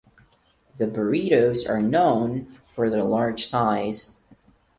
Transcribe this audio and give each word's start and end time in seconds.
The 0.77 0.87
burritos 0.87 1.69
are 1.69 1.79
known 1.79 2.47
for 2.73 2.89
their 2.89 3.03
large 3.03 3.45
size. 3.45 4.17